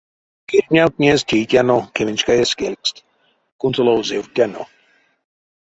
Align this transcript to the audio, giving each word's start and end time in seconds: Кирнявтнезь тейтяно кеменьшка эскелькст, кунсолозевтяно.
Кирнявтнезь 0.49 1.25
тейтяно 1.29 1.79
кеменьшка 1.95 2.33
эскелькст, 2.43 2.95
кунсолозевтяно. 3.59 4.63